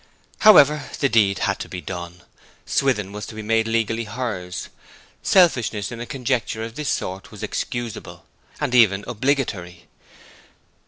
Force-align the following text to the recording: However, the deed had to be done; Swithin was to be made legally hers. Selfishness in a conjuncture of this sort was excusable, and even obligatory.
However, 0.39 0.89
the 0.97 1.09
deed 1.09 1.37
had 1.45 1.59
to 1.59 1.69
be 1.69 1.79
done; 1.79 2.23
Swithin 2.65 3.11
was 3.11 3.27
to 3.27 3.35
be 3.35 3.43
made 3.43 3.67
legally 3.67 4.05
hers. 4.05 4.69
Selfishness 5.21 5.91
in 5.91 5.99
a 6.01 6.07
conjuncture 6.07 6.63
of 6.63 6.73
this 6.73 6.89
sort 6.89 7.29
was 7.29 7.43
excusable, 7.43 8.25
and 8.59 8.73
even 8.73 9.03
obligatory. 9.05 9.85